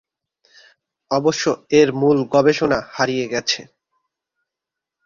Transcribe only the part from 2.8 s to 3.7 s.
হারিয়ে গেছে।